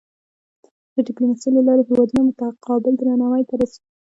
[0.93, 3.81] د ډیپلوماسۍ له لارې هېوادونه متقابل درناوی ته رسي.